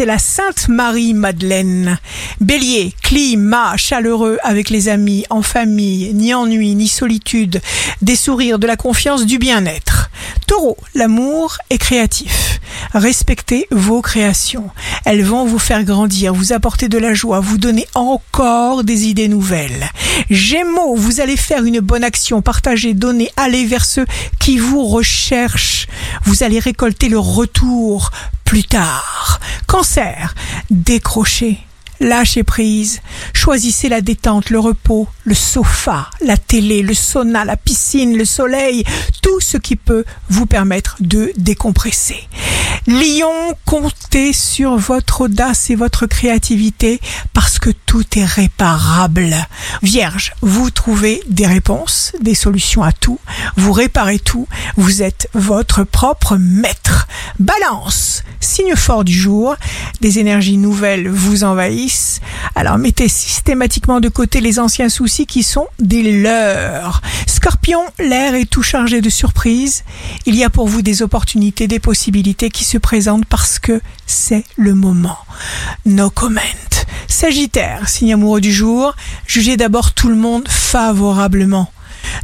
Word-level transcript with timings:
c'est 0.00 0.06
la 0.06 0.18
Sainte 0.18 0.68
Marie-Madeleine. 0.68 1.98
Bélier, 2.40 2.94
climat 3.02 3.76
chaleureux 3.76 4.38
avec 4.42 4.70
les 4.70 4.88
amis, 4.88 5.26
en 5.28 5.42
famille, 5.42 6.14
ni 6.14 6.32
ennui, 6.32 6.74
ni 6.74 6.88
solitude, 6.88 7.60
des 8.00 8.16
sourires, 8.16 8.58
de 8.58 8.66
la 8.66 8.76
confiance, 8.76 9.26
du 9.26 9.36
bien-être. 9.36 10.08
Taureau, 10.46 10.78
l'amour 10.94 11.58
est 11.68 11.76
créatif. 11.76 12.60
Respectez 12.94 13.66
vos 13.70 14.00
créations. 14.00 14.70
Elles 15.04 15.22
vont 15.22 15.44
vous 15.44 15.58
faire 15.58 15.84
grandir, 15.84 16.32
vous 16.32 16.54
apporter 16.54 16.88
de 16.88 16.96
la 16.96 17.12
joie, 17.12 17.40
vous 17.40 17.58
donner 17.58 17.86
encore 17.94 18.84
des 18.84 19.06
idées 19.06 19.28
nouvelles. 19.28 19.90
Gémeaux, 20.30 20.96
vous 20.96 21.20
allez 21.20 21.36
faire 21.36 21.62
une 21.64 21.80
bonne 21.80 22.04
action, 22.04 22.40
partager, 22.40 22.94
donner, 22.94 23.30
aller 23.36 23.66
vers 23.66 23.84
ceux 23.84 24.06
qui 24.38 24.56
vous 24.56 24.86
recherchent. 24.86 25.88
Vous 26.24 26.42
allez 26.42 26.58
récolter 26.58 27.10
le 27.10 27.18
retour 27.18 28.10
plus 28.46 28.64
tard. 28.64 29.39
Cancer, 29.70 30.34
décrochez. 30.68 31.60
Lâchez 32.00 32.42
prise, 32.42 33.02
choisissez 33.32 33.88
la 33.88 34.00
détente, 34.00 34.50
le 34.50 34.58
repos, 34.58 35.06
le 35.22 35.34
sofa, 35.34 36.10
la 36.22 36.36
télé, 36.36 36.82
le 36.82 36.92
sauna, 36.92 37.44
la 37.44 37.56
piscine, 37.56 38.16
le 38.16 38.24
soleil, 38.24 38.82
tout 39.22 39.38
ce 39.38 39.58
qui 39.58 39.76
peut 39.76 40.04
vous 40.28 40.46
permettre 40.46 40.96
de 40.98 41.30
décompresser. 41.36 42.26
Lion, 42.86 43.54
comptez 43.66 44.32
sur 44.32 44.76
votre 44.76 45.22
audace 45.22 45.70
et 45.70 45.74
votre 45.74 46.06
créativité 46.06 47.00
parce 47.34 47.58
que 47.58 47.70
tout 47.70 48.04
est 48.18 48.24
réparable. 48.24 49.34
Vierge, 49.82 50.32
vous 50.40 50.70
trouvez 50.70 51.22
des 51.28 51.46
réponses, 51.46 52.12
des 52.20 52.34
solutions 52.34 52.82
à 52.82 52.92
tout, 52.92 53.18
vous 53.56 53.72
réparez 53.72 54.18
tout, 54.18 54.48
vous 54.76 55.02
êtes 55.02 55.28
votre 55.34 55.84
propre 55.84 56.36
maître. 56.36 57.06
Balance, 57.38 58.22
signe 58.40 58.74
fort 58.76 59.04
du 59.04 59.12
jour, 59.12 59.56
des 60.00 60.18
énergies 60.18 60.56
nouvelles 60.56 61.08
vous 61.08 61.44
envahissent, 61.44 62.20
alors 62.54 62.78
mettez 62.78 63.08
systématiquement 63.08 64.00
de 64.00 64.08
côté 64.08 64.40
les 64.40 64.58
anciens 64.58 64.88
soucis 64.88 65.26
qui 65.26 65.42
sont 65.42 65.66
des 65.78 66.22
leurs. 66.22 67.02
Scorpion, 67.26 67.82
l'air 67.98 68.34
est 68.34 68.48
tout 68.48 68.62
chargé 68.62 69.00
de 69.00 69.10
surprises, 69.10 69.84
il 70.26 70.34
y 70.34 70.44
a 70.44 70.50
pour 70.50 70.68
vous 70.68 70.82
des 70.82 71.02
opportunités, 71.02 71.68
des 71.68 71.80
possibilités 71.80 72.50
qui 72.50 72.64
se 72.64 72.78
présentent 72.78 73.26
parce 73.26 73.58
que 73.58 73.80
c'est 74.06 74.44
le 74.56 74.74
moment. 74.74 75.18
No 75.86 76.10
comment. 76.10 76.40
Sagittaire, 77.08 77.88
signe 77.88 78.14
amoureux 78.14 78.40
du 78.40 78.52
jour, 78.52 78.94
jugez 79.26 79.56
d'abord 79.56 79.92
tout 79.92 80.08
le 80.08 80.16
monde 80.16 80.48
favorablement. 80.48 81.70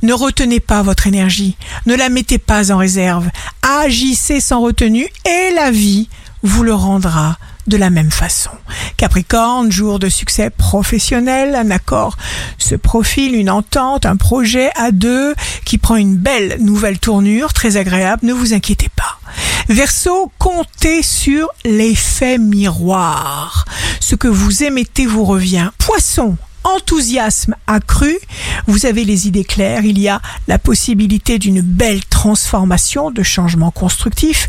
Ne 0.03 0.13
retenez 0.13 0.61
pas 0.61 0.83
votre 0.83 1.07
énergie, 1.07 1.57
ne 1.87 1.95
la 1.95 2.09
mettez 2.09 2.39
pas 2.39 2.73
en 2.73 2.79
réserve, 2.79 3.29
agissez 3.63 4.41
sans 4.41 4.61
retenue 4.61 5.09
et 5.25 5.55
la 5.55 5.71
vie 5.71 6.09
vous 6.43 6.63
le 6.63 6.75
rendra 6.75 7.37
de 7.67 7.77
la 7.77 7.91
même 7.91 8.11
façon. 8.11 8.51
Capricorne, 8.97 9.73
jour 9.73 9.99
de 9.99 10.09
succès 10.09 10.51
professionnel, 10.51 11.55
un 11.55 11.71
accord 11.71 12.17
se 12.59 12.75
profile, 12.75 13.35
une 13.35 13.51
entente, 13.51 14.07
un 14.07 14.17
projet 14.17 14.71
à 14.77 14.93
deux 14.93 15.35
qui 15.65 15.79
prend 15.79 15.97
une 15.97 16.17
belle 16.17 16.59
nouvelle 16.61 16.99
tournure, 16.99 17.53
très 17.53 17.77
agréable, 17.77 18.27
ne 18.27 18.33
vous 18.33 18.55
inquiétez 18.55 18.89
pas. 18.95 19.19
Verseau, 19.69 20.31
comptez 20.39 21.03
sur 21.03 21.49
l'effet 21.65 22.39
miroir. 22.39 23.65
Ce 24.01 24.15
que 24.15 24.29
vous 24.29 24.63
émettez 24.63 25.07
vous 25.07 25.25
revient. 25.25 25.71
Poisson, 25.79 26.37
enthousiasme 26.75 27.55
accru, 27.67 28.19
vous 28.67 28.87
avez 28.87 29.05
les 29.05 29.29
idées 29.29 29.45
claires, 29.45 29.85
il 29.85 29.99
y 29.99 30.09
a 30.09 30.21
la 30.49 30.59
possibilité 30.59 31.39
d'une 31.39 31.61
belle 31.61 32.05
transformation, 32.05 33.11
de 33.11 33.23
changement 33.23 33.71
constructif, 33.71 34.49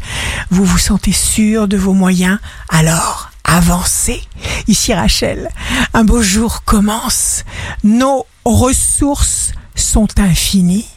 vous 0.49 0.65
vous 0.65 0.77
sentez 0.77 1.11
sûr 1.11 1.67
de 1.67 1.77
vos 1.77 1.93
moyens, 1.93 2.39
alors 2.69 3.29
avancez. 3.43 4.21
Ici 4.67 4.93
Rachel, 4.93 5.49
un 5.93 6.03
beau 6.03 6.21
jour 6.21 6.63
commence, 6.63 7.43
nos 7.83 8.25
ressources 8.45 9.51
sont 9.75 10.07
infinies. 10.19 10.87